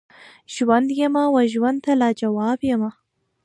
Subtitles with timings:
[0.55, 2.91] ژوند یمه وژوند ته لاجواب یمه